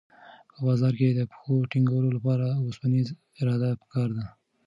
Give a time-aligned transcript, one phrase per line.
[0.53, 4.25] په بازار کې د پښو ټینګولو لپاره اوسپنیزه اراده پکار ده.